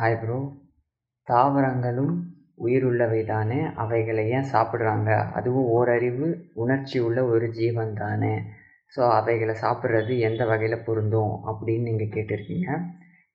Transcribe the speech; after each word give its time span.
Hi 0.00 0.16
bro 0.18 0.36
தாவரங்களும் 1.28 2.12
உயிருள்ளவை 2.64 3.20
தானே 3.30 3.56
அவைகளை 3.82 4.24
ஏன் 4.36 4.46
சாப்பிட்றாங்க? 4.52 5.08
அதுவும் 5.38 5.70
ஓரறிவு 5.76 6.26
உணர்ச்சி 6.62 6.98
உள்ள 7.06 7.18
ஒரு 7.32 7.46
ஜீவன் 7.56 7.90
தானே 8.02 8.30
ஸோ 8.94 9.00
அவைகளை 9.16 9.54
சாப்பிட்றது 9.62 10.12
எந்த 10.28 10.44
வகையில் 10.50 10.84
பொருந்தும் 10.88 11.32
அப்படின்னு 11.50 11.88
நீங்கள் 11.88 12.12
கேட்டிருக்கீங்க. 12.14 12.68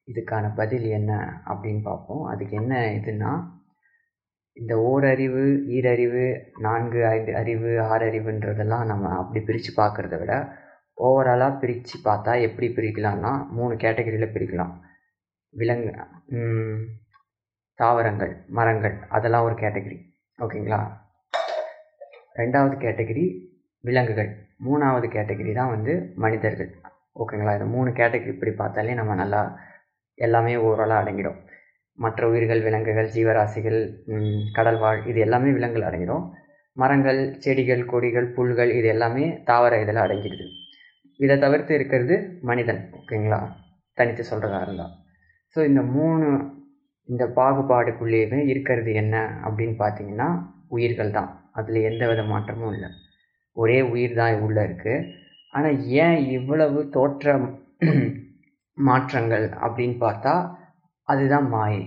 இதுக்கான 0.07 0.53
பதில் 0.59 0.87
என்ன 0.99 1.11
அப்படின்னு 1.53 1.83
பார்ப்போம். 1.89 2.23
அதுக்கு 2.33 2.55
என்ன 2.61 2.79
இதுன்னா 2.99 3.33
இந்த 4.57 4.79
ஓரறிவு 4.91 5.45
ஈரறிவு 5.79 6.25
நான்கு 6.67 7.03
ஐந்து 7.13 7.35
அறிவு 7.41 7.73
ஆறறிவுன்றதெல்லாம் 7.89 8.89
நம்ம 8.93 9.13
அப்படி 9.19 9.43
பிரித்து 9.49 9.73
பார்க்குறத 9.81 10.21
விட 10.23 10.33
ஓவராலாக 11.09 11.59
பிரித்து 11.65 11.97
பார்த்தா 12.09 12.39
எப்படி 12.47 12.69
பிரிக்கலாம்னா 12.79 13.33
மூணு 13.59 13.75
கேட்டகரியில் 13.85 14.33
பிரிக்கலாம். 14.37 14.73
விலங்கு 15.59 15.91
தாவரங்கள் 17.79 18.33
மரங்கள் 18.57 18.95
அதெல்லாம் 19.15 19.45
ஒரு 19.47 19.55
கேட்டகரி 19.61 19.97
ஓகேங்களா? 20.39 20.79
ரெண்டாவது 22.39 22.75
கேட்டகரி 22.83 23.23
விலங்குகள். 23.83 24.29
மூணாவது 24.65 25.07
கேட்டகரி 25.15 25.53
தான் 25.53 25.73
வந்து 25.75 25.93
மனிதர்கள். 26.15 26.69
ஓகேங்களா? 27.21 27.53
இந்த 27.57 27.65
மூணு 27.65 27.89
கேட்டகரி 27.89 28.31
இப்படி 28.35 28.51
பார்த்தாலே 28.51 28.93
நம்ம 28.93 29.15
நல்லா 29.15 29.41
எல்லாமே 30.15 30.53
ஓரளவு 30.55 30.99
அடங்கிடும். 31.01 31.39
மற்ற 31.93 32.29
உயிர்கள் 32.29 32.61
விலங்குகள் 32.61 33.09
ஜீவராசிகள் 33.15 33.79
கடல்வாழ் 34.57 35.01
இது 35.07 35.19
எல்லாமே 35.19 35.51
விலங்குகள் 35.51 35.89
அடங்கிடும். 35.89 36.25
மரங்கள் 36.77 37.21
செடிகள் 37.39 37.85
கொடிகள் 37.85 38.33
புல்கள் 38.37 38.71
இது 38.79 38.87
எல்லாமே 38.87 39.25
தாவர 39.49 39.81
இதில் 39.81 40.03
அடங்கிடுது. 40.05 40.47
இதை 41.19 41.39
தவிர்த்து 41.39 41.73
இருக்கிறது 41.75 42.15
மனிதன். 42.41 42.81
ஓகேங்களா? 42.99 43.41
தனித்து 43.97 44.23
சொல்கிறதா 44.31 44.61
இருந்தால். 44.61 44.93
ஸோ 45.55 45.59
இந்த 45.69 45.81
மூணு 45.95 46.27
இந்த 47.09 47.23
பாகுபாடுக்குள்ளேயே 47.37 48.39
இருக்கிறது 48.51 48.91
என்ன 49.01 49.15
அப்படின்னு 49.45 49.75
பார்த்தீங்கன்னா 49.81 50.29
உயிர்கள் 50.75 51.15
தான். 51.17 51.31
அதில் 51.59 51.87
எந்த 51.89 52.03
வித 52.09 52.21
மாற்றமும் 52.31 52.71
இல்லை. 52.75 52.89
ஒரே 53.57 53.79
உயிர் 53.93 54.19
தான் 54.19 54.43
உள்ளே 54.45 54.61
இருக்குது 54.67 55.07
ஆனால் 55.55 55.79
ஏன் 56.03 56.19
இவ்வளவு 56.37 56.79
தோற்ற 56.95 57.33
மாற்றங்கள் 58.77 59.45
அப்படின்னு 59.65 59.97
பார்த்தா 60.05 60.33
அதுதான் 61.07 61.47
மாயை. 61.55 61.83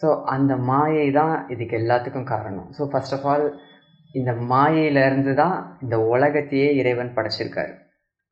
ஸோ 0.00 0.08
அந்த 0.34 0.52
மாயை 0.70 1.06
தான் 1.20 1.34
இதுக்கு 1.54 1.74
எல்லாத்துக்கும் 1.80 2.30
காரணம். 2.32 2.68
ஸோ 2.76 2.82
ஃபஸ்ட் 2.92 3.14
ஆஃப் 3.16 3.26
ஆல் 3.32 3.46
இந்த 4.18 4.30
மாயையிலேருந்து 4.52 5.32
தான் 5.42 5.56
இந்த 5.82 5.96
உலகத்தையே 6.14 6.68
இறைவன் 6.80 7.16
படைச்சிருக்காரு. 7.16 7.74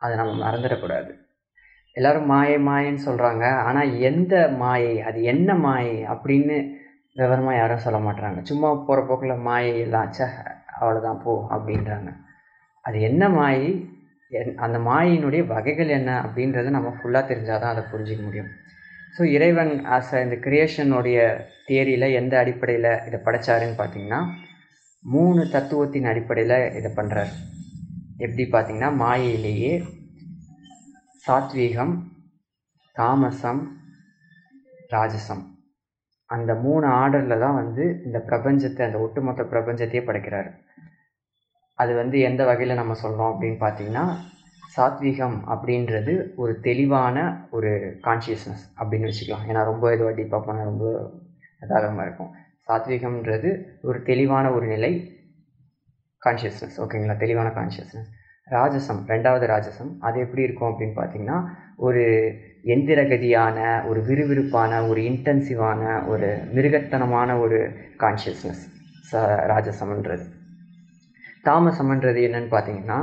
அதை 0.02 0.12
நம்ம 0.20 0.32
மறந்துடக்கூடாது. 0.44 1.10
எல்லாரும் 1.96 2.28
மாயை 2.32 2.56
மாயன்னு 2.68 3.06
சொல்கிறாங்க 3.08 3.44
ஆனால் 3.68 3.92
எந்த 4.08 4.34
மாயை? 4.62 4.94
அது 5.08 5.18
என்ன 5.32 5.54
மாயை? 5.66 5.96
அப்படின்னு 6.12 6.56
விவரமாக 7.20 7.58
யாரும் 7.58 7.84
சொல்ல 7.84 7.98
மாட்டுறாங்க 8.06 8.40
சும்மா 8.50 8.68
போகிற 8.88 9.00
போக்கில் 9.08 9.44
மாயை 9.48 9.72
எல்லாம் 9.84 10.12
சே 10.18 10.26
அவ்வளோதான் 10.80 11.22
போ 11.24 11.32
அப்படின்றாங்க. 11.54 12.10
அது 12.84 12.98
என்ன 13.08 13.22
மாயை? 13.38 13.70
அந்த 14.64 14.78
மாயினுடைய 14.90 15.42
வகைகள் 15.54 15.90
என்ன? 15.98 16.10
அப்படின்றத 16.26 16.72
நம்ம 16.76 16.90
ஃபுல்லாக 16.98 17.30
தெரிஞ்சால் 17.30 17.62
தான் 17.62 17.74
அதை 17.74 17.84
புரிஞ்சிக்க 17.92 18.22
முடியும். 18.24 18.50
ஸோ 19.16 19.22
இறைவன் 19.36 19.72
ஆஸ் 19.96 20.14
இந்த 20.24 20.36
கிரியேஷனுடைய 20.46 21.18
தியரியில் 21.68 22.14
எந்த 22.20 22.34
அடிப்படையில் 22.42 22.90
இதை 23.08 23.18
படைச்சாருன்னு 23.26 23.80
பார்த்தீங்கன்னா 23.80 24.20
மூணு 25.04 25.42
தத்துவத்தின் 25.54 26.10
அடிப்படையில் 26.12 26.58
இதை 26.78 26.90
பண்ணுறாரு 26.98 27.32
எப்படி 28.24 28.44
பார்த்தீங்கன்னா 28.54 28.90
மாயையிலேயே 29.02 29.72
சாத்வீகம் 31.28 31.94
தாமசம் 32.96 33.60
ராஜசம். 34.92 35.42
அந்த 36.26 36.54
மூணு 36.54 36.86
ஆர்டரில் 37.00 37.42
தான் 37.42 37.58
வந்து 37.58 37.84
இந்த 38.06 38.18
பிரபஞ்சத்தை 38.28 38.82
அந்த 38.86 38.98
ஒட்டுமொத்த 38.98 39.42
பிரபஞ்சத்தையே 39.52 40.02
படைக்கிறாரு. 40.06 40.50
அது 41.74 41.92
வந்து 41.94 42.18
எந்த 42.28 42.44
வகையில் 42.50 42.80
நம்ம 42.80 42.94
சொல்கிறோம் 43.02 43.32
அப்படின்னு 43.32 43.58
பார்த்தீங்கன்னா 43.64 44.04
சாத்வீகம் 44.76 45.38
அப்படின்றது 45.54 46.14
ஒரு 46.42 46.54
தெளிவான 46.68 47.26
ஒரு 47.50 47.72
கான்ஷியஸ்னஸ் 48.06 48.64
அப்படின்னு 48.80 49.10
வச்சுக்கலாம். 49.10 49.46
ஏன்னா 49.50 49.64
ரொம்ப 49.64 49.94
இதுவாக 49.96 50.14
டீப்பாக 50.20 50.42
போனால் 50.46 50.70
ரொம்ப 50.72 50.86
யதார்த்தமாக 51.62 52.06
இருக்கும். 52.08 52.32
சாத்வீகம்ன்றது 52.68 53.50
ஒரு 53.82 54.00
தெளிவான 54.02 54.46
ஒரு 54.50 54.66
நிலை 54.66 54.92
கான்ஷியஸ்னஸ் 56.22 56.78
ஓகேங்களா 56.84 57.18
தெளிவான 57.24 57.50
கான்ஷியஸ்னஸ் 57.60 58.10
ராஜசம் 58.56 59.00
ரெண்டாவது 59.12 59.46
ராஜசம் 59.52 59.90
அது 60.06 60.16
எப்படி 60.24 60.42
இருக்கும் 60.46 60.70
அப்படின்னு 60.70 60.96
பார்த்தீங்கன்னா 60.98 61.38
ஒரு 61.86 62.02
எந்திரகதியான 62.74 63.58
ஒரு 63.88 64.00
விறுவிறுப்பான 64.08 64.72
ஒரு 64.88 65.00
இன்டென்சிவான 65.10 65.82
ஒரு 66.12 66.28
மிருகத்தனமான 66.56 67.38
ஒரு 67.40 67.58
கான்ஷியஸ்னஸ் 68.02 68.62
ச 69.10 69.20
ராஜசம்ன்றது. 69.52 70.24
தாமசம்ன்றது 71.44 72.20
என்னன்னு 72.28 72.50
பார்த்தீங்கன்னா 72.54 72.98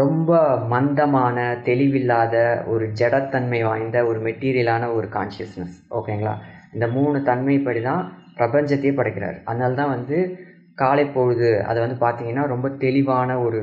ரொம்ப 0.00 0.30
மந்தமான 0.72 1.36
தெளிவில்லாத 1.68 2.36
ஒரு 2.72 2.84
ஜடத்தன்மை 3.00 3.60
வாய்ந்த 3.68 3.98
ஒரு 4.06 4.18
மெட்டீரியலான 4.26 4.84
ஒரு 4.94 5.08
கான்ஷியஸ்னஸ் 5.16 5.76
ஓகேங்களா 5.98 6.34
இந்த 6.74 6.86
மூணு 6.96 7.18
தன்மைப்படி 7.30 7.82
தான் 7.82 8.02
பிரபஞ்சத்தையே 8.38 8.92
படைக்கிறார். 8.96 9.36
அதனால 9.50 9.76
தான் 9.80 9.92
வந்து 9.96 10.16
காலை 10.82 11.04
பொழுது 11.06 11.50
அதை 11.68 11.78
வந்து 11.84 11.98
பார்த்திங்கன்னா 12.06 12.44
ரொம்ப 12.54 12.68
தெளிவான 12.84 13.38
ஒரு 13.40 13.60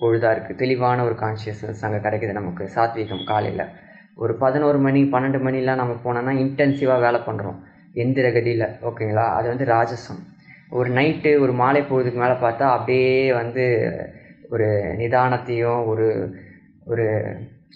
பொழுதாக 0.00 0.36
இருக்குது 0.36 0.54
தெளிவான 0.54 1.04
ஒரு 1.04 1.14
கான்ஷியஸ்னஸ் 1.14 1.80
அங்கே 1.80 2.08
கிடைக்குது 2.08 2.32
நமக்கு. 2.32 2.70
சாத்வீகம் 2.74 3.26
காலையில். 3.26 3.66
ஒரு 4.14 4.34
பதினோரு 4.34 4.78
மணி 4.78 5.02
பன்னெண்டு 5.02 5.40
மணிலாம் 5.46 5.82
நம்ம 5.82 5.96
போனோன்னா 6.04 6.34
இன்டென்சிவாக 6.34 7.00
வேலை 7.00 7.20
பண்ணுறோம் 7.20 7.58
எந்திர 7.94 8.32
கதியில் 8.32 8.66
ஓகேங்களா? 8.82 9.26
அது 9.38 9.48
வந்து 9.48 9.64
ராஜசம். 9.64 10.22
ஒரு 10.70 10.90
நைட்டு 10.90 11.40
ஒரு 11.40 11.52
மாலை 11.52 11.82
பொழுதுக்கு 11.82 12.20
மேலே 12.22 12.32
பார்த்தா 12.32 12.62
அப்படியே 12.62 13.32
வந்து 13.32 13.64
ஒரு 14.50 14.64
நிதானத்தையும் 14.98 15.86
ஒரு 15.86 16.34
ஒரு 16.86 17.06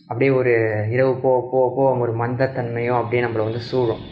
அப்படியே 0.07 0.31
ஒரு 0.31 0.85
இரவு 0.91 1.15
போ 1.15 1.49
போ 1.51 1.73
போ 1.77 1.97
ஒரு 1.97 2.13
மந்தத்தன்மையும் 2.13 2.97
அப்படியே 2.97 3.23
நம்மளை 3.23 3.45
வந்து 3.45 3.61
சூழும். 3.61 4.03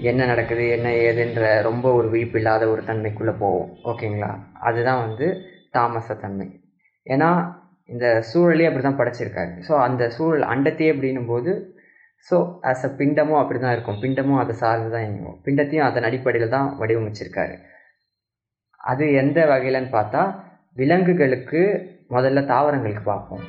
என்ன 0.00 0.26
நடக்குது 0.26 0.68
என்ன 0.68 0.88
ஏதுன்ற 0.90 1.62
ரொம்ப 1.62 1.92
ஒரு 1.92 2.08
விழிப்பு 2.10 2.38
இல்லாத 2.38 2.68
ஒரு 2.68 2.82
தன்மைக்குள்ளே 2.86 3.34
போவோம். 3.38 3.76
ஓகேங்களா? 3.84 4.38
அதுதான் 4.52 5.06
வந்து 5.06 5.40
தாமசத்தன்மை. 5.72 6.48
ஏன்னா 7.06 7.30
இந்த 7.88 8.06
சூழலே 8.30 8.68
அப்படி 8.68 8.84
தான் 8.84 9.00
படைச்சிருக்காரு. 9.00 9.52
ஸோ 9.66 9.72
அந்த 9.86 10.02
சூழல் 10.16 10.44
அண்டத்தையே 10.52 10.92
அப்படின்னும் 10.94 11.30
போது 11.32 11.50
ஸோ 12.28 12.36
ஆஸ் 12.70 12.84
அ 12.88 12.90
பிண்டமும் 13.00 13.40
அப்படி 13.40 13.58
தான் 13.64 13.74
இருக்கும். 13.76 13.98
பிண்டமும் 14.04 14.40
அதை 14.42 14.54
சார்ந்து 14.62 14.88
தான் 14.94 15.04
இயங்கும் 15.06 15.38
பிண்டத்தையும் 15.44 15.86
அதன் 15.88 16.06
அடிப்படையில் 16.08 16.54
தான் 16.56 16.68
வடிவமைச்சிருக்காரு. 16.80 17.54
அது 18.80 19.04
எந்த 19.22 19.38
வகையிலன்னு 19.52 19.92
பார்த்தா 19.96 20.22
விலங்குகளுக்கு 20.76 21.60
முதல்ல 22.16 22.40
தாவரங்களுக்கு 22.52 23.04
பார்ப்போம். 23.12 23.44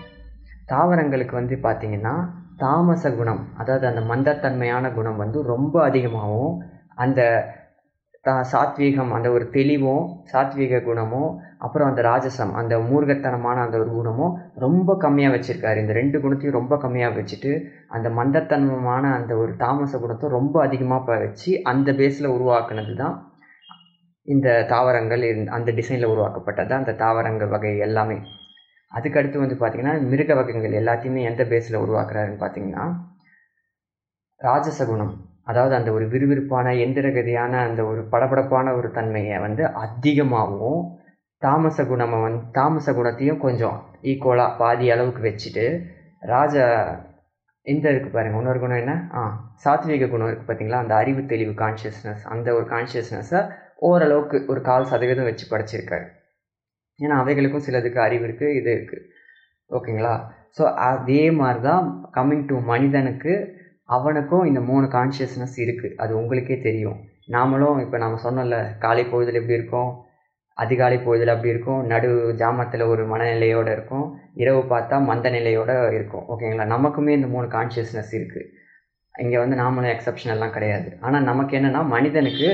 தாவரங்களுக்கு 0.72 1.34
வந்து 1.40 1.56
பார்த்திங்கன்னா 1.66 2.16
தாமச 2.62 3.10
குணம் 3.18 3.42
அதாவது 3.62 3.86
அந்த 3.90 4.02
மந்தத்தன்மையான 4.12 4.86
குணம் 4.94 5.22
வந்து 5.24 5.40
ரொம்ப 5.54 5.76
அதிகமாகவும் 5.90 6.56
அந்த 6.96 7.22
தா 8.26 8.36
சாத்வீகம் 8.52 9.12
அந்த 9.18 9.28
ஒரு 9.32 9.46
தெளிவும் 9.50 10.06
சாத்வீக 10.32 10.80
குணமும் 10.88 11.30
அப்புறம் 11.62 11.90
அந்த 11.90 12.02
ராஜசம் 12.02 12.52
அந்த 12.54 12.74
மூர்கத்தனமான 12.80 13.62
அந்த 13.66 13.78
ஒரு 13.78 13.92
குணமும் 13.96 14.34
ரொம்ப 14.56 14.98
கம்மியாக 15.04 15.34
வச்சுருக்காரு. 15.36 15.78
இந்த 15.78 15.94
ரெண்டு 15.94 16.18
குணத்தையும் 16.22 16.58
ரொம்ப 16.60 16.76
கம்மியாக 16.84 17.18
வச்சுட்டு 17.20 17.52
அந்த 17.88 18.10
மந்தத்தன்மமான 18.10 19.04
அந்த 19.20 19.36
ஒரு 19.36 19.54
தாமச 19.56 20.00
குணத்தை 20.00 20.30
ரொம்ப 20.30 20.56
அதிகமாக 20.62 21.18
வச்சு 21.26 21.52
அந்த 21.64 21.92
பேஸில் 21.94 22.34
உருவாக்குனது 22.36 22.96
தான் 22.96 23.16
இந்த 24.28 24.48
தாவரங்கள் 24.70 25.24
அந்த 25.58 25.70
டிசைனில் 25.72 26.12
உருவாக்கப்பட்டது 26.14 26.70
தான் 26.70 26.84
அந்த 26.84 26.96
தாவரங்கள் 27.04 27.54
வகை 27.54 27.72
எல்லாமே. 27.88 28.18
அதுக்கடுத்து 28.92 29.38
வந்து 29.44 29.56
பார்த்திங்கன்னா 29.56 29.96
மிருக 30.12 30.34
வகைகள் 30.36 30.80
எல்லாத்தையுமே 30.82 31.22
எந்த 31.24 31.44
பேஸில் 31.44 31.82
உருவாக்குறாருன்னு 31.86 32.42
பார்த்தீங்கன்னா 32.44 32.86
ராஜசகுணம் 34.42 35.14
அதாவது 35.44 35.74
அந்த 35.76 35.90
ஒரு 35.92 36.06
விறுவிறுப்பான 36.08 36.72
எந்திரகதியான 36.86 37.54
அந்த 37.68 37.82
ஒரு 37.86 38.02
படபடப்பான 38.14 38.74
ஒரு 38.76 38.90
தன்மையை 38.92 39.38
வந்து 39.40 39.64
அதிகமாகவும் 39.86 40.82
தாமச 41.42 41.84
குணம் 41.90 42.14
வந்து 42.26 42.40
தாமச 42.58 42.94
குணத்தையும் 42.98 43.44
கொஞ்சம் 43.46 43.78
ஈக்குவலாக 44.12 44.58
பாதி 44.62 44.86
அளவுக்கு 44.94 45.22
வச்சுட்டு 45.28 45.66
ராஜ 46.32 46.56
இந்த 47.66 47.86
இருக்குது 47.92 48.16
பாருங்கள் 48.16 48.42
இன்னொரு 48.42 48.60
குணம் 48.62 48.82
என்ன? 48.84 48.94
ஆ 49.20 49.22
சாத்விக 49.64 50.08
குணம் 50.12 50.30
இருக்குது 50.30 50.48
பார்த்தீங்களா 50.50 50.80
அந்த 50.84 50.94
அறிவு 51.02 51.22
தெளிவு 51.32 51.54
கான்ஷியஸ்னஸ் 51.64 52.24
அந்த 52.34 52.48
ஒரு 52.58 52.66
கான்ஷியஸ்னஸை 52.74 53.42
ஓரளவுக்கு 53.88 54.38
ஒரு 54.52 54.62
கால் 54.70 54.90
சதவீதம் 54.92 55.30
வச்சு 55.30 55.46
படைச்சிருக்காரு. 55.52 56.06
ஏன்னா 57.00 57.16
அவைகளுக்கும் 57.24 57.66
சிலதுக்கு 57.68 58.00
அறிவு 58.06 58.26
இருக்குது 58.28 58.56
இது 58.60 58.72
இருக்குது 58.78 59.04
ஓகேங்களா? 59.72 60.16
ஸோ 60.58 60.64
அதே 60.92 61.24
மாதிரி 61.42 61.62
தான் 61.70 61.86
கம்மிங் 62.18 62.48
டு 62.52 62.58
மனிதனுக்கு 62.72 63.34
அவனுக்கும் 63.98 64.48
இந்த 64.50 64.62
மூணு 64.70 64.86
கான்ஷியஸ்னஸ் 64.98 65.58
இருக்குது 65.66 65.96
அது 66.04 66.12
உங்களுக்கே 66.22 66.58
தெரியும். 66.68 66.98
நாமளும் 67.36 67.80
இப்போ 67.86 67.98
நம்ம 68.04 68.20
சொன்னோம்ல 68.26 68.58
காலை 68.86 69.04
பொழுதில் 69.12 69.40
எப்படி 69.42 69.60
இருக்கோம்? 69.60 69.92
அதிகாலை 70.64 70.98
பொழுதில் 71.06 71.34
அப்படி 71.34 71.54
இருக்கும். 71.54 71.82
நடு 71.92 72.10
ஜாமத்தில் 72.42 72.84
ஒரு 72.92 73.04
மனநிலையோடு 73.12 73.72
இருக்கும். 73.78 74.06
இரவு 74.44 74.62
பார்த்தா 74.74 74.98
மந்த 75.10 75.30
நிலையோடு 75.38 75.76
இருக்கும். 75.98 76.26
ஓகேங்களா 76.34 76.68
நமக்குமே 76.76 77.14
இந்த 77.18 77.30
மூணு 77.36 77.50
கான்ஷியஸ்னஸ் 77.56 78.14
இருக்குது 78.20 78.46
இங்கே 79.24 79.38
வந்து 79.44 79.56
நாமளும் 79.62 79.94
எக்ஸப்ஷன் 79.96 80.34
எல்லாம் 80.36 80.56
கிடையாது. 80.58 80.90
ஆனால் 81.06 81.28
நமக்கு 81.30 81.54
என்னென்னா 81.60 81.82
மனிதனுக்கு 81.96 82.50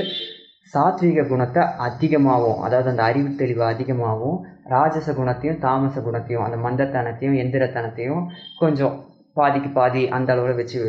சாத்விக 0.74 1.24
குணத்தை 1.30 1.62
அதிகமாகவும் 1.86 2.62
அதாவது 2.66 2.88
அந்த 2.92 3.02
அறிவு 3.08 3.30
தெளிவு 3.40 3.62
அதிகமாகவும் 3.72 4.38
ராஜச 4.74 5.08
குணத்தையும் 5.18 5.58
தாமச 5.64 6.00
குணத்தையும் 6.06 6.44
அந்த 6.44 6.56
மந்தத்தனத்தையும் 6.66 7.36
எந்திரத்தனத்தையும் 7.42 8.22
கொஞ்சம் 8.60 8.94
பாதிக்கு 9.38 9.70
பாதி 9.78 10.02
அந்த 10.16 10.32
அளவில் 10.34 10.58
வச்சு 10.60 10.80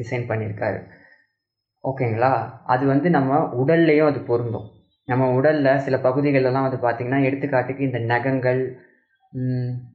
டிசைன் 0.00 0.28
பண்ணியிருக்காரு. 0.30 0.78
ஓகேங்களா 1.84 2.32
அது 2.74 2.84
வந்து 2.92 3.08
நம்ம 3.16 3.40
உடல்லையும் 3.62 4.10
அது 4.10 4.20
பொருந்தும். 4.30 4.68
நம்ம 5.08 5.24
உடலில் 5.32 5.82
சில 5.86 5.96
பகுதிகளெல்லாம் 6.06 6.66
வந்து 6.66 6.80
பார்த்திங்கன்னா 6.84 7.20
எடுத்துக்காட்டுக்கு 7.28 7.88
இந்த 7.88 8.00
நகங்கள் 8.12 8.60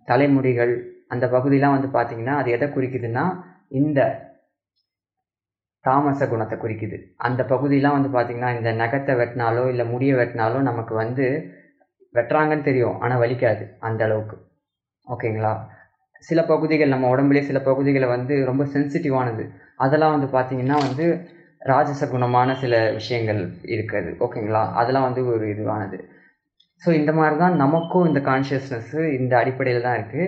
தலைமுடிகள் 0.05 0.73
அந்த 1.07 1.25
பகுதியெலாம் 1.27 1.75
வந்து 1.75 1.89
பார்த்திங்கன்னா 1.97 2.35
அது 2.39 2.49
எதை 2.51 2.67
குறிக்குதுன்னா 2.67 3.23
இந்த 3.79 3.99
தாமச 5.85 6.21
குணத்தை 6.27 6.55
குறிக்குது. 6.57 6.97
அந்த 7.27 7.41
பகுதியெலாம் 7.43 7.95
வந்து 7.97 8.09
பார்த்திங்கன்னா 8.15 8.51
இந்த 8.57 8.69
நகத்தை 8.81 9.13
வெட்டினாலோ 9.21 9.63
இல்லை 9.69 9.85
முடியை 9.93 10.15
வெட்டினாலோ 10.19 10.59
நமக்கு 10.69 10.93
வந்து 10.95 11.25
வெட்டுறாங்கன்னு 12.15 12.67
தெரியும். 12.69 12.95
ஆனால் 12.99 13.21
வலிக்காது 13.23 13.63
அந்த 13.87 14.01
அளவுக்கு. 14.07 14.37
ஓகேங்களா? 15.07 15.53
சில 16.29 16.39
பகுதிகள் 16.43 16.93
நம்ம 16.93 17.09
உடம்புலேயே 17.15 17.47
சில 17.49 17.59
பகுதிகளை 17.69 18.07
வந்து 18.07 18.33
ரொம்ப 18.45 18.63
சென்சிட்டிவானது 18.73 19.43
அதெல்லாம் 19.75 20.15
வந்து 20.15 20.29
பார்த்திங்கன்னா 20.37 20.77
வந்து 20.87 21.05
ராஜச 21.61 22.01
குணமான 22.11 22.49
சில 22.61 22.75
விஷயங்கள் 22.99 23.41
இருக்குது. 23.75 24.11
ஓகேங்களா 24.25 24.63
அதெல்லாம் 24.79 25.07
வந்து 25.07 25.21
ஒரு 25.33 25.45
இதுவானது. 25.53 25.97
ஸோ 26.81 26.89
இந்த 26.99 27.11
மாதிரி 27.13 27.35
தான் 27.37 27.55
நமக்கும் 27.63 28.07
இந்த 28.09 28.19
கான்ஷியஸ்னஸ்ஸு 28.29 29.01
இந்த 29.19 29.33
அடிப்படையில் 29.41 29.85
தான் 29.87 29.97
இருக்குது 29.99 30.27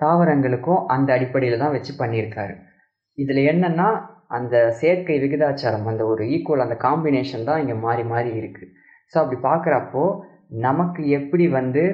தாவரங்களுக்கும் 0.00 0.80
அந்த 0.94 1.08
அடிப்படையில் 1.16 1.62
தான் 1.62 1.74
வச்சு 1.76 1.92
பண்ணியிருக்காரு. 2.00 2.54
இதில் 3.18 3.42
என்னென்னா 3.52 3.88
அந்த 4.36 4.54
செயற்கை 4.80 5.16
விகிதாச்சாரம் 5.22 5.86
அந்த 5.90 6.02
ஒரு 6.12 6.22
ஈக்குவல் 6.34 6.64
அந்த 6.64 6.76
காம்பினேஷன் 6.86 7.46
தான் 7.48 7.60
இங்கே 7.62 7.76
மாறி 7.84 8.04
மாறி 8.12 8.30
இருக்குது 8.40 8.72
ஸோ 9.12 9.16
அப்படி 9.22 9.38
பார்க்குறப்போ 9.48 10.04
நமக்கு 10.66 11.02
எப்படி 11.18 11.46
வந்து 11.58 11.84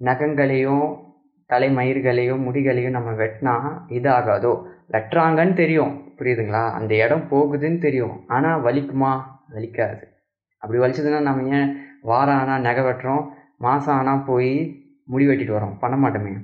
நகங்களையும் 0.00 0.84
தலைமயிர்களையும் 1.52 2.44
முடிகளையும் 2.46 2.96
நம்ம 2.98 3.10
வெட்டினா 3.22 3.54
இதாகாதோ? 3.98 4.52
வெட்டுறாங்கன்னு 4.90 5.54
தெரியும். 5.54 5.92
புரியுதுங்களா? 6.18 6.64
அந்த 6.78 6.92
இடம் 6.94 7.26
போகுதுன்னு 7.30 7.78
தெரியும். 7.78 8.16
ஆனால் 8.26 8.62
வலிக்குமா? 8.62 9.12
வலிக்காது. 9.54 10.02
அப்படி 10.62 10.78
வலிச்சதுன்னா 10.82 11.20
நம்ம 11.20 11.58
ஏன் 11.58 11.70
வாரம் 12.02 12.40
ஆனால் 12.40 12.60
நகை 12.60 12.82
வெட்டுறோம்? 12.84 13.22
மாதம் 13.58 13.94
ஆனால் 13.94 14.24
போய் 14.24 14.52
முடி 15.04 15.24
வெட்டிட்டு 15.28 15.56
வரோம். 15.58 15.76
பண்ண 15.78 15.96
மாட்டோமே. 15.96 16.34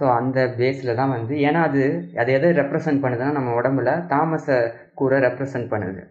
ஸோ 0.00 0.04
அந்த 0.18 0.38
பேஸில் 0.58 0.98
தான் 1.00 1.12
வந்து 1.16 1.34
ஏன்னா 1.48 1.60
அது 1.62 1.82
அது 2.16 2.30
எதை 2.32 2.48
ரெப்ரசன்ட் 2.52 3.02
பண்ணுதுன்னா 3.04 3.36
நம்ம 3.38 3.52
உடம்புல 3.60 3.90
தாமச 4.06 4.46
கூரை 4.94 5.18
ரெப்ரசன்ட் 5.18 5.70
பண்ணுது. 5.70 6.02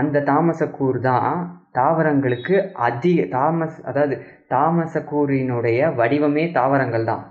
அந்த 0.00 0.22
தாமசக்கூறு 0.30 1.00
தான் 1.10 1.30
தாவரங்களுக்கு 1.78 2.54
அதிக 2.88 3.24
தாமஸ் 3.36 3.78
அதாவது 3.90 4.14
தாமசக்கூறினுடைய 4.54 5.80
வடிவமே 6.00 6.44
தாவரங்கள் 6.58 7.08
தான் 7.10 7.24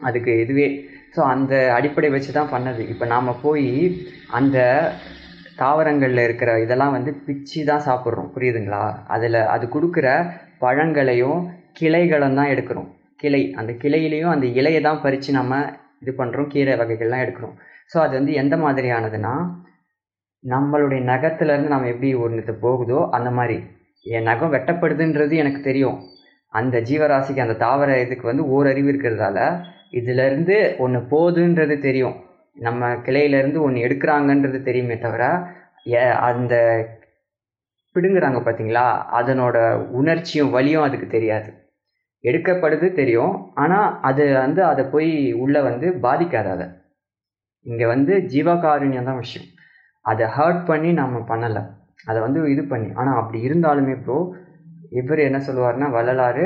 அதுக்கு 0.00 0.32
இதுவே 0.44 0.66
ஸோ 1.14 1.20
அந்த 1.34 1.54
அடிப்படை 1.76 2.08
வச்சு 2.14 2.32
தான் 2.36 2.52
பண்ணது. 2.54 2.82
இப்போ 2.92 3.04
நாம் 3.12 3.40
போய் 3.44 3.70
அந்த 4.38 4.58
தாவரங்களில் 5.62 6.22
இருக்கிற 6.26 6.50
இதெல்லாம் 6.64 6.94
வந்து 6.96 7.12
பிச்சு 7.26 7.60
தான் 7.70 7.84
சாப்பிட்றோம். 7.86 8.28
புரியுதுங்களா? 8.34 8.82
அதில் 9.14 9.40
அது 9.54 9.64
கொடுக்குற 9.74 10.08
பழங்களையும் 10.64 11.40
கிளைகளும் 11.78 12.38
தான் 12.40 12.52
எடுக்கிறோம். 12.54 12.88
கிளை 13.22 13.42
அந்த 13.60 13.72
கிளையிலையும் 13.82 14.34
அந்த 14.34 14.46
இலையை 14.60 14.80
தான் 14.88 15.02
பறித்து 15.04 15.32
நம்ம 15.38 15.62
இது 16.02 16.12
பண்ணுறோம் 16.20 16.50
கீரை 16.54 16.74
வகைகள்லாம் 16.82 17.24
எடுக்கிறோம். 17.24 17.56
ஸோ 17.92 17.96
அது 18.04 18.14
வந்து 18.18 18.32
எந்த 18.42 18.54
மாதிரியானதுன்னா 18.64 19.34
நம்மளுடைய 20.46 21.02
நகத்துலேருந்து 21.02 21.66
நம்ம 21.66 21.86
எப்படி 21.86 22.14
ஒன்று 22.14 22.54
போகுதோ 22.54 23.08
அந்த 23.10 23.30
மாதிரி. 23.30 23.64
என் 24.02 24.22
நகம் 24.22 24.52
வெட்டப்படுதுன்றது 24.52 25.34
எனக்கு 25.34 25.60
தெரியும். 25.60 26.00
அந்த 26.48 26.80
ஜீவராசிக்கு 26.80 27.40
அந்த 27.40 27.54
தாவர 27.54 28.00
இதுக்கு 28.00 28.26
வந்து 28.26 28.48
ஓரறிவு 28.48 28.92
இருக்கிறதால 28.92 29.64
இதிலேருந்து 29.92 30.76
ஒன்று 30.78 31.00
போகுதுன்றது 31.00 31.78
தெரியும். 31.78 32.14
நம்ம 32.54 32.94
கிளையிலேருந்து 32.94 33.60
ஒன்று 33.60 33.80
எடுக்கிறாங்கன்றது 33.80 34.62
தெரியுமே 34.62 34.98
தவிர 34.98 35.46
ஏ- 35.86 36.00
அந்த 36.00 36.56
பிடுங்குறாங்க 37.94 38.40
பார்த்தீங்களா 38.40 39.02
அதனோட 39.12 39.76
உணர்ச்சியும் 39.76 40.50
வலியும் 40.50 40.82
அதுக்கு 40.82 41.06
தெரியாது. 41.06 41.52
எடுக்கப்படுது 42.22 42.92
தெரியும். 42.92 43.54
ஆனால் 43.54 44.00
அது 44.00 44.34
வந்து 44.34 44.64
அதை 44.64 44.84
போய் 44.84 45.32
உள்ளே 45.32 45.60
வந்து 45.60 45.90
பாதிக்காது 45.90 46.50
அதை. 46.50 46.66
இங்கே 47.60 47.86
வந்து 47.86 48.16
ஜீவகாருண்யம் 48.16 49.02
தான் 49.02 49.18
விஷயம். 49.18 49.48
அதை 50.10 50.26
ஹர்ட் 50.38 50.64
பண்ணி 50.64 50.92
நம்ம 50.92 51.18
பண்ணலை. 51.30 51.62
அதை 52.04 52.18
வந்து 52.20 52.50
இது 52.50 52.64
பண்ணி. 52.64 52.88
ஆனால் 52.94 53.20
அப்படி 53.20 53.48
இருந்தாலுமே 53.48 54.02
ப்ரோ 54.02 54.18
இவர் 54.90 55.18
என்ன 55.18 55.38
சொல்லுவார்னா 55.38 55.86
வள்ளலாறு 55.96 56.44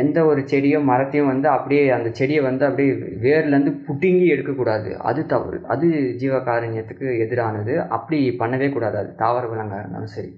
எந்த 0.00 0.18
ஒரு 0.24 0.40
செடியும் 0.40 0.88
மரத்தையும் 0.90 1.26
வந்து 1.26 1.48
அப்படியே 1.48 1.90
அந்த 1.90 2.08
செடியை 2.12 2.40
வந்து 2.42 2.64
அப்படியே 2.64 2.94
வேர்லேருந்து 3.26 3.72
புடுங்கி 3.88 4.26
எடுக்கக்கூடாது. 4.26 4.90
அது 5.00 5.26
தவறு. 5.26 5.58
அது 5.64 5.86
ஜீவகாரண்யத்துக்கு 6.22 7.06
எதிரானது. 7.24 7.74
அப்படி 7.88 8.30
பண்ணவே 8.38 8.72
கூடாது. 8.72 8.96
அது 8.98 9.10
தாவர 9.16 9.44
விலங்காக 9.48 9.80
இருந்தாலும் 9.80 10.14
சரி. 10.16 10.30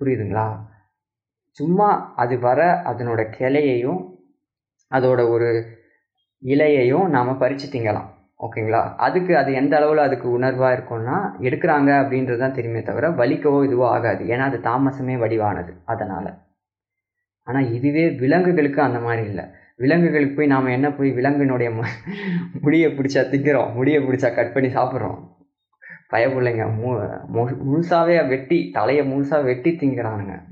புரியுதுங்களா? 0.00 0.46
சும்மா 1.58 1.88
அது 2.16 2.38
வர 2.38 2.60
அதனோட 2.90 3.20
கிளையையும் 3.38 4.00
அதோட 4.90 5.20
ஒரு 5.28 5.48
இலையையும் 6.42 7.08
நாம் 7.08 7.38
பறித்து 7.38 7.66
திங்கலாம். 7.68 8.09
ஓகேங்களா? 8.42 8.94
அதுக்கு 8.96 9.36
அது 9.36 9.52
எந்த 9.52 9.76
அளவில் 9.76 9.98
அதுக்கு 9.98 10.38
உணர்வாக 10.38 10.74
இருக்கும்னா 10.74 11.32
எடுக்கிறாங்க 11.40 11.90
அப்படின்றது 12.00 12.38
தான் 12.38 12.52
தெரியுமே 12.52 12.82
தவிர 12.82 13.08
வலிக்கவோ 13.08 13.66
இதுவோ 13.68 13.86
ஆகாது. 13.86 14.24
ஏன்னா 14.24 14.38
அது 14.38 14.58
தாமசமே 14.58 15.18
வடிவானது 15.18 15.72
அதனால். 15.84 16.34
ஆனால் 17.42 17.72
இதுவே 17.72 18.10
விலங்குகளுக்கு 18.10 18.82
அந்த 18.82 18.98
மாதிரி 18.98 19.28
இல்லை. 19.28 19.44
விலங்குகளுக்கு 19.76 20.36
போய் 20.36 20.46
நாம் 20.46 20.66
என்ன 20.66 20.92
போய் 20.92 21.12
விலங்கினுடைய 21.12 21.74
மு 21.74 21.82
முடியை 22.60 22.92
பிடிச்சா 22.92 23.28
திக்கிறோம் 23.28 23.74
முடியை 23.74 24.02
பிடிச்சா 24.02 24.34
கட் 24.34 24.52
பண்ணி 24.52 24.74
சாப்பிட்றோம். 24.74 25.28
பயப்பிள்ளைங்க 26.10 26.76
மு 26.76 26.92
மு- 27.34 27.56
முழுசாவே 27.70 28.28
வெட்டி 28.28 28.70
தலையை 28.72 29.12
முழுசாக 29.12 29.44
வெட்டி 29.44 29.70
திங்கிறானுங்க. 29.70 30.42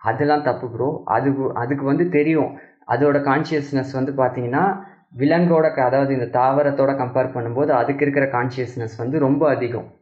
அதெல்லாம் 0.00 0.42
தப்பு 0.42 0.70
ப்ரோ 0.70 1.02
அது 1.04 1.34
அதுக்கு 1.54 1.84
வந்து 1.84 2.08
தெரியும். 2.08 2.58
அதோட 2.88 3.20
கான்ஷியஸ்னஸ் 3.20 3.92
வந்து 3.92 4.12
பார்த்தீங்கன்னா 4.12 4.87
விலங்கோட 5.16 5.74
க- 5.74 5.82
அதாவது 5.82 6.18
இந்த 6.18 6.38
தாவரத்தோட 6.38 6.88
கம்பேர் 6.88 7.32
பண்ணும்போது 7.34 7.68
அதுக்கு 7.68 8.06
இருக்கிற 8.06 8.26
கான்ஷியஸ்னஸ் 8.26 8.96
வந்து 8.98 9.18
ரொம்ப 9.18 9.48
அதிகம். 9.48 9.92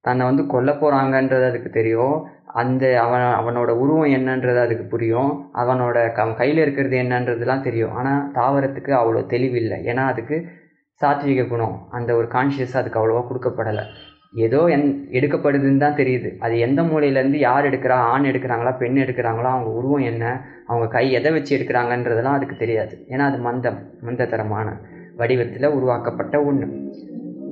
தன்னை 0.00 0.26
வந்து 0.26 0.46
கொல்ல 0.46 0.72
போகிறாங்கன்றது 0.72 1.48
அதுக்கு 1.48 1.70
தெரியும். 1.70 2.26
அந்த 2.46 3.02
அவன் 3.02 3.20
அவனோட 3.20 3.68
உருவம் 3.68 4.10
என்னன்றது 4.10 4.60
அதுக்கு 4.60 4.84
புரியும். 4.84 5.50
அவனோட 5.54 6.12
க 6.12 6.34
கையில் 6.34 6.56
இருக்கிறது 6.56 6.96
என்னன்றதுலாம் 6.96 7.62
தெரியும். 7.62 7.94
ஆனால் 7.94 8.30
தாவரத்துக்கு 8.32 8.92
அவ்வளோ 8.92 9.26
தெளிவில்லை 9.26 9.84
ஏன்னா 9.84 10.06
அதுக்கு 10.06 10.48
சாத்விக 11.00 11.48
குணம். 11.48 11.86
அந்த 11.90 12.14
ஒரு 12.14 12.26
கான்ஷியஸ் 12.26 12.76
அதுக்கு 12.76 12.98
அவ்வளோவா 12.98 13.22
கொடுக்கப்படலை. 13.22 13.84
ஏதோ 14.32 14.68
என் 14.68 15.08
எடுக்கப்படுதுன்னு 15.10 15.78
தான் 15.78 15.96
தெரியுது. 15.96 16.36
அது 16.38 16.58
எந்த 16.58 16.82
மூலையிலேருந்து 16.82 17.38
யார் 17.38 17.64
எடுக்கிறா 17.64 17.90
ஆண் 17.90 18.24
எடுக்கிறாங்களா 18.24 18.76
பெண் 18.76 18.96
எடுக்கிறாங்களா 18.96 19.50
அவங்க 19.54 19.70
உருவம் 19.70 20.00
என்ன 20.00 20.24
அவங்க 20.66 20.86
கை 20.86 21.12
எதை 21.12 21.32
வச்சு 21.32 21.56
எடுக்கிறாங்கன்றதெல்லாம் 21.58 22.36
அதுக்கு 22.38 22.56
தெரியாது. 22.56 23.06
ஏன்னா 23.08 23.18
அது 23.18 23.38
மந்தம் 23.38 23.78
மந்தத்தரமான 24.06 24.76
வடிவத்தில் 25.16 25.74
உருவாக்கப்பட்ட 25.76 26.42
ஒன்று 26.42 26.66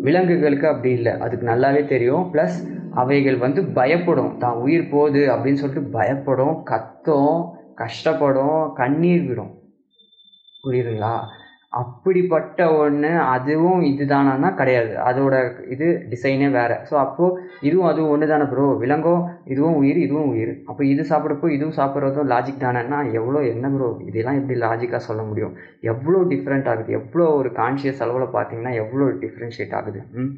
விலங்குகளுக்கு 0.03 0.67
அப்படி 0.69 0.91
இல்லை. 0.91 1.13
அதுக்கு 1.19 1.47
நல்லாவே 1.47 1.87
தெரியும். 1.87 2.25
ப்ளஸ் 2.33 2.59
அவைகள் 2.95 3.39
வந்து 3.39 3.65
பயப்படும். 3.65 4.39
தான் 4.39 4.57
உயிர் 4.57 4.91
போகுது 4.91 5.23
அப்படின்னு 5.33 5.63
சொல்லிட்டு 5.63 5.91
பயப்படும் 5.91 6.63
கத்தும் 6.63 7.55
கஷ்டப்படும் 7.83 8.73
கண்ணீர் 8.73 9.25
விடும். 9.25 9.53
புரியுதுங்களா? 10.65 11.15
அப்படிப்பட்ட 11.77 12.61
ஒன்று 12.81 13.11
அதுவும் 13.35 13.81
இதுதானா 13.83 14.51
கிடையாது. 14.61 14.93
அதோட 15.09 15.35
இது 15.75 15.87
டிசைனே 16.13 16.49
வேறு. 16.51 16.77
ஸோ 16.91 16.95
அப்போது 16.97 17.39
இதுவும் 17.61 17.89
அதுவும் 17.91 18.13
ஒன்று 18.15 18.27
தானே 18.27 18.45
ப்ரோ 18.45 18.67
விலங்கோ 18.83 19.15
இதுவும் 19.45 19.79
உயிர் 19.81 19.99
இதுவும் 19.99 20.31
உயிர். 20.35 20.53
அப்போ 20.67 20.83
இது 20.85 21.05
சாப்பிட்றப்போ 21.11 21.49
இதுவும் 21.57 21.77
சாப்பிட்றதும் 21.81 22.31
லாஜிக் 22.33 22.65
தானேன்னா 22.65 23.01
எவ்வளோ 23.13 23.43
என்ன 23.47 23.71
ப்ரோ 23.75 23.89
இதெல்லாம் 24.11 24.39
எப்படி 24.41 24.57
லாஜிக்காக 24.61 25.03
சொல்ல 25.09 25.23
முடியும்? 25.23 25.55
எவ்வளோ 25.93 26.21
டிஃப்ரெண்ட் 26.33 26.71
ஆகுது? 26.75 26.93
எவ்வளோ 26.93 27.27
ஒரு 27.41 27.53
கான்ஷியஸ் 27.61 28.03
அளவில் 28.07 28.35
பார்த்தீங்கன்னா 28.37 28.75
எவ்வளோ 28.75 29.09
டிஃப்ரென்ஷியேட் 29.25 29.77
ஆகுது? 29.81 30.03
ம்? 30.13 30.31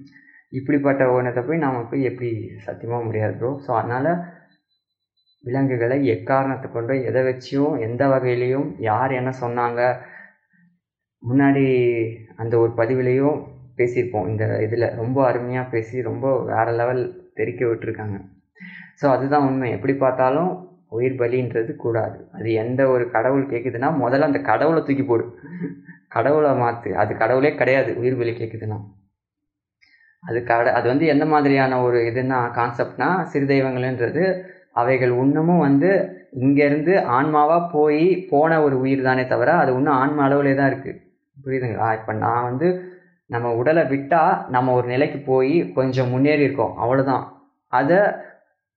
இப்படிப்பட்ட 0.52 1.02
ஒன்றத்தை 1.10 1.42
போய் 1.44 1.64
நாம் 1.64 1.88
போய் 1.90 2.08
எப்படி 2.10 2.30
சத்தியமாக 2.66 3.04
முடியாது 3.04 3.34
ப்ரோ 3.34 3.50
ஸோ 3.66 3.70
அதனால் 3.72 4.10
விலங்குகளை 5.44 5.96
எக்காரணத்தை 6.14 6.68
கொண்டு 6.70 6.94
எதை 7.04 7.20
வச்சியும் 7.22 7.74
எந்த 7.78 8.02
வகையிலையும் 8.08 8.68
யார் 8.80 9.12
என்ன 9.12 9.30
சொன்னாங்க 9.40 9.80
முன்னாடி 11.22 11.64
அந்த 12.42 12.54
ஒரு 12.58 12.72
பதிவுலேயும் 12.80 13.38
பேசியிருப்போம். 13.78 14.28
இந்த 14.30 14.44
இதில் 14.66 14.94
ரொம்ப 14.94 15.18
அருமையாக 15.28 15.70
பேசி 15.74 15.96
ரொம்ப 16.02 16.26
வேறு 16.50 16.72
லெவல் 16.80 17.02
தெரிக்க 17.34 17.62
விட்டுருக்காங்க. 17.66 18.16
ஸோ 19.00 19.06
அதுதான் 19.14 19.46
உண்மை. 19.48 19.68
எப்படி 19.76 19.94
பார்த்தாலும் 20.04 20.50
உயிர் 20.96 21.18
பலின்றது 21.20 21.72
கூடாது. 21.76 22.18
அது 22.36 22.48
எந்த 22.62 22.82
ஒரு 22.94 23.04
கடவுள் 23.16 23.50
கேட்குதுன்னா 23.52 23.88
முதல்ல 24.04 24.28
அந்த 24.30 24.40
கடவுளை 24.50 24.80
தூக்கி 24.82 25.04
போடு. 25.04 25.24
கடவுளை 26.08 26.52
மாற்று 26.62 26.90
அது 26.96 27.12
கடவுளே 27.16 27.50
கிடையாது 27.54 27.90
உயிர் 28.02 28.18
பலி 28.20 28.32
கேட்குதுன்னா. 28.32 28.78
அது 30.22 30.38
கட 30.44 30.70
அது 30.78 30.86
வந்து 30.88 31.06
எந்த 31.06 31.24
மாதிரியான 31.32 31.74
ஒரு 31.82 31.98
இதுன்னா 32.10 32.38
கான்செப்ட்னா 32.56 33.08
சிறுதெய்வங்கள்ன்றது 33.32 34.24
அவைகள் 34.80 35.12
இன்னமும் 35.24 35.64
வந்து 35.66 35.90
இங்கேருந்து 36.44 36.94
ஆன்மாவாக 37.18 37.68
போய் 37.72 38.02
போன 38.30 38.60
ஒரு 38.62 38.76
உயிர் 38.84 39.06
தானே 39.08 39.24
தவிர 39.26 39.52
அது 39.62 39.70
இன்னும் 39.78 39.98
ஆன்மா 40.02 40.22
அளவுலே 40.26 40.54
தான் 40.54 40.70
இருக்குது 40.72 40.98
புரியுதுங்களா? 41.48 41.88
இப்போ 41.98 42.12
நான் 42.12 42.42
வந்து 42.42 42.68
நம்ம 43.26 43.54
உடலை 43.54 43.84
விட்டால் 43.84 44.46
நம்ம 44.50 44.72
ஒரு 44.72 44.86
நிலைக்கு 44.86 45.18
போய் 45.18 45.72
கொஞ்சம் 45.74 46.10
முன்னேறி 46.10 46.42
இருக்கோம். 46.42 46.76
அவ்வளோதான் 46.76 47.24
அதை 47.68 47.98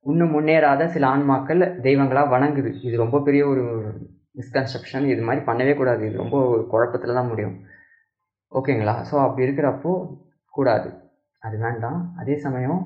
இன்னும் 0.05 0.33
முன்னேறாத 0.35 0.87
சில 0.87 1.07
ஆன்மாக்கள் 1.07 1.81
தெய்வங்களாக 1.81 2.31
வணங்குது. 2.35 2.69
இது 2.81 2.95
ரொம்ப 2.97 3.19
பெரிய 3.19 3.47
ஒரு 3.47 3.63
மிஸ்கன்செப்ஷன் 4.35 5.05
இது 5.05 5.21
மாதிரி 5.21 5.45
பண்ணவே 5.45 5.75
கூடாது. 5.75 6.05
இது 6.07 6.17
ரொம்ப 6.17 6.37
ஒரு 6.45 6.67
குழப்பத்தில் 6.67 7.13
தான் 7.13 7.27
முடியும். 7.27 7.55
ஓகேங்களா? 8.51 8.95
ஸோ 9.09 9.15
அப்படி 9.23 9.45
இருக்கிறப்போ 9.47 9.91
கூடாது. 10.49 10.89
அது 11.39 11.57
வேண்டாம். 11.57 12.13
அதே 12.17 12.35
சமயம் 12.37 12.81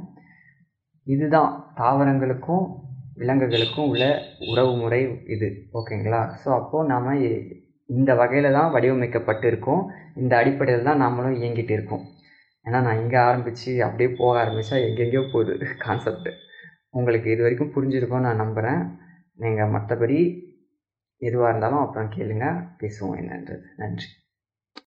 இதுதான். 1.03 1.73
தாவரங்களுக்கும் 1.75 2.65
விலங்குகளுக்கும் 3.15 3.89
உள்ள 3.89 4.05
உறவு 4.51 4.71
முறை 4.75 5.01
இது. 5.25 5.69
ஓகேங்களா? 5.73 6.21
ஸோ 6.43 6.49
அப்போது 6.49 6.87
நாம் 6.87 7.11
இந்த 7.89 8.11
வகையில் 8.15 8.51
தான் 8.51 8.71
வடிவமைக்கப்பட்டு 8.71 9.47
இருக்கும் 9.47 9.81
இந்த 10.15 10.33
அடிப்படையில் 10.37 10.83
தான் 10.83 11.01
நாமளும் 11.01 11.37
இயங்கிட்டு 11.39 11.73
இருக்கோம். 11.73 12.03
ஏன்னா 12.65 12.79
நான் 12.81 13.01
இங்கே 13.01 13.17
ஆரம்பித்து 13.17 13.71
அப்படியே 13.83 14.09
போக 14.17 14.33
ஆரம்பித்தா 14.39 14.77
எங்கெங்கேயோ 14.87 15.23
போகுது 15.31 15.53
கான்செப்ட் 15.77 16.29
உங்களுக்கு 16.89 17.27
இது 17.31 17.41
வரைக்கும் 17.43 17.73
புரிஞ்சிருக்கும்னு 17.75 18.27
நான் 18.27 18.43
நம்புகிறேன் 18.43 18.81
நீங்கள் 19.39 19.73
மற்றபடி 19.75 20.19
எதுவாக 21.21 21.51
இருந்தாலும் 21.51 21.83
அப்புறம் 21.85 22.13
கேளுங்க. 22.15 22.45
பேசுவோம் 22.81 23.17
என்னன்றது. 23.21 23.65
நன்றி. 23.77 24.07